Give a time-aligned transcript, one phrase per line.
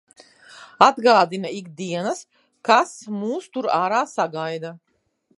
[0.85, 2.21] Atgādina ik dienas,
[2.69, 4.73] kas mūs tur ārā sagaida.